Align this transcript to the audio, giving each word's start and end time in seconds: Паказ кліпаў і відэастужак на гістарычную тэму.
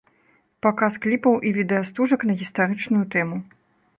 Паказ 0.65 0.95
кліпаў 1.03 1.35
і 1.49 1.51
відэастужак 1.59 2.25
на 2.29 2.33
гістарычную 2.41 3.05
тэму. 3.17 3.37